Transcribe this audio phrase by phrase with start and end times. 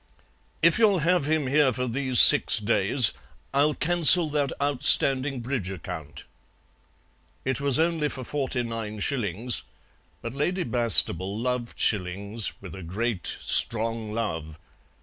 [0.63, 3.13] "If you'll have him here for these six days
[3.53, 6.25] I'll cancel that outstanding bridge account."
[7.45, 9.61] It was only for forty nine shillings,
[10.23, 14.57] but Lady Bastable loved shillings with a great, strong love.